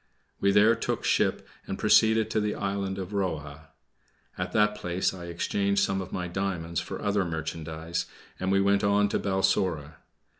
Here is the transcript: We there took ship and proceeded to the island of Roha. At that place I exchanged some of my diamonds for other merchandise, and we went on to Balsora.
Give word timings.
We 0.39 0.51
there 0.51 0.73
took 0.73 1.03
ship 1.03 1.47
and 1.67 1.77
proceeded 1.77 2.31
to 2.31 2.39
the 2.39 2.55
island 2.55 2.97
of 2.97 3.11
Roha. 3.13 3.67
At 4.35 4.51
that 4.51 4.73
place 4.73 5.13
I 5.13 5.25
exchanged 5.27 5.83
some 5.83 6.01
of 6.01 6.11
my 6.11 6.27
diamonds 6.27 6.79
for 6.79 6.99
other 6.99 7.23
merchandise, 7.23 8.07
and 8.39 8.51
we 8.51 8.61
went 8.61 8.83
on 8.83 9.09
to 9.09 9.19
Balsora. 9.19 9.97